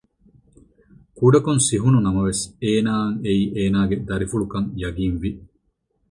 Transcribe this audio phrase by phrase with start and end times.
[1.17, 5.31] ކުޑަކޮށް ސިހުނު ނަމަވެސް އޭނާއަށް އެއީ އޭނާގެ ދަރިފުޅުކަން ޔަޤީންވި